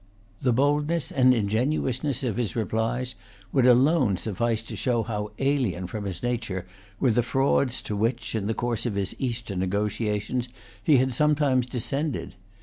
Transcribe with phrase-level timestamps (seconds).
[0.41, 3.13] The boldness and ingenuousness of his replies
[3.53, 6.65] would alone suffice to show how alien from his nature
[6.99, 10.49] were the frauds to which, in the course of his Eastern negotiations,
[10.83, 12.33] he had sometimes descended.